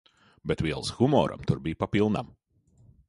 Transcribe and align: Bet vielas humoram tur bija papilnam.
Bet 0.51 0.61
vielas 0.65 0.89
humoram 1.01 1.43
tur 1.51 1.61
bija 1.67 1.81
papilnam. 1.85 2.33